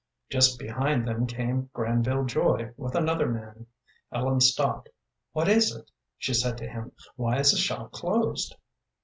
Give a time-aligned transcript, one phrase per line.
[0.31, 3.67] Just behind them came Granville Joy, with another man.
[4.11, 4.89] Ellen stopped.
[5.31, 6.91] "What is it?" she said to him.
[7.17, 8.55] "Why is the shop closed?"